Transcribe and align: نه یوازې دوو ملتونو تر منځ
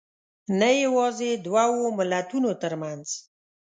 نه 0.59 0.69
یوازې 0.83 1.29
دوو 1.45 1.83
ملتونو 1.97 2.51
تر 2.61 2.73
منځ 2.81 3.07